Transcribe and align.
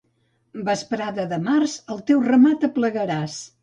Vesprada 0.69 1.27
de 1.35 1.41
març, 1.51 1.79
el 1.97 2.05
teu 2.11 2.27
ramat 2.33 2.71
aplegaràs. 2.73 3.43